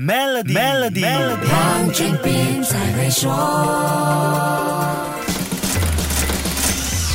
[0.00, 1.04] Melody，Melody，
[1.50, 3.32] 黄俊斌在会说。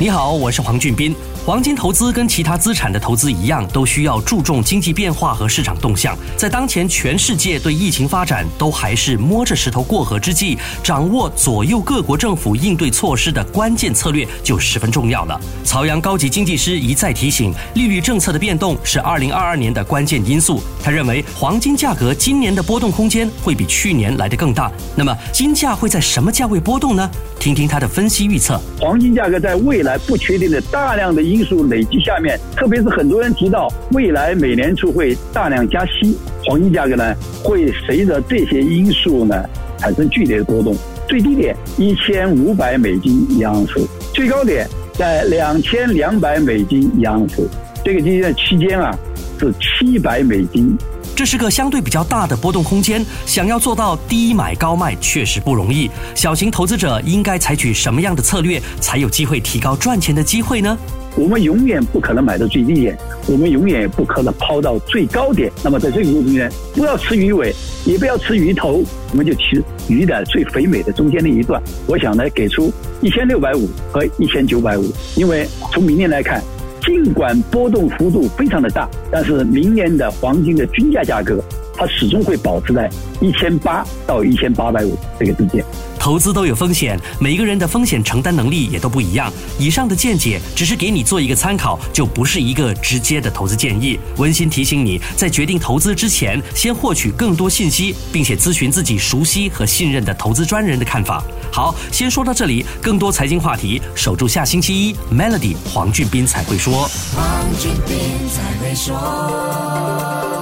[0.01, 1.15] 你好，我是黄俊斌。
[1.45, 6.17] 黄金投资跟其他资产的投资一样，都需要注重经济变化和市场动向。
[6.37, 15.37] 在当前全世界对疫情发展都还是摸着石头过河之际，掌握左右各国政府应对措施的关键策略就十分重要了。
[15.65, 20.63] 曹阳高级经济师一再提醒，利率政策的变动是二零二二年的关键因素。
[20.81, 24.71] 他认为，黄金价格今年的波动空间会比去年来得更大。
[24.95, 27.11] 那么，金价会在什么价位波动呢？
[27.37, 28.57] 听听他的分析预测。
[28.79, 36.15] 黄金价格在未来不确定的大量的因素累积下面，特别是很多人提到未来美联储会大量加息，
[36.45, 39.43] 黄金价格呢会随着这些因素呢
[39.79, 40.75] 产生剧烈的波动。
[41.07, 47.49] 最低点一千五百美金一盎司，最高点在两千两百美金一盎司，
[47.83, 48.95] 这个期间的区间啊
[49.39, 50.77] 是七百美金。
[51.15, 55.89] 这是个相对比较大的波动空间，想要做到低买高卖确实不容易。
[56.15, 60.75] 小型投资者应该采取什么样的策略，才有机会提高赚钱的机会呢？
[61.15, 65.51] 我们永远不可能买到最低点，我们永远也不可能抛到最高点。
[65.63, 67.53] 那么在这个过程中间，不要吃鱼尾，
[67.85, 71.61] 也不要吃鱼头，我们就吃鱼的最肥美的中间那一段。
[71.85, 76.41] 我想呢，给出一千六百五和一千九百五，因为从明年来看。
[76.85, 81.41] 尽管波动幅度非常的大，但是明年的黄金的均价价格，
[81.75, 82.89] 它始终会保持在
[83.21, 85.63] 一千八到一千八百五这个之间。
[85.99, 89.31] 投资都有风险，每个人的风险承担能力也都不一样。
[89.57, 93.97] 以上的见解只是给你做一个参考，就不是一个直接的投资建议。
[94.17, 101.23] 温馨提醒你，在决定投资之前，先获取更多信息，并且咨询自己熟悉和信任的投资专人的看法。
[101.53, 106.89] 好，先说到这里，更多财经话题，守住下星期一，Melody 黄俊斌才会说。
[107.15, 110.32] 黄俊斌才会说。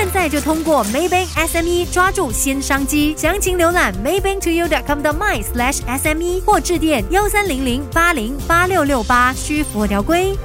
[0.00, 10.36] 现在就通过 Maybank SME 抓住新商机，详情浏览 MaybanktoYou.com 的 my/ SME 或致电幺三零零八零八六六八，需符合条规。